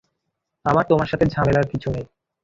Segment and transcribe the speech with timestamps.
[0.65, 2.05] আমার তোমার সাথে ঝামেলার কিছু নেই।